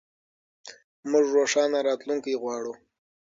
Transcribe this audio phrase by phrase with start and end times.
[1.11, 2.73] موږ روښانه راتلونکی غواړو.